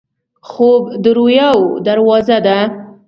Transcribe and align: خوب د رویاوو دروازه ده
خوب 0.49 0.83
د 1.03 1.05
رویاوو 1.17 1.67
دروازه 1.85 2.37
ده 2.45 2.57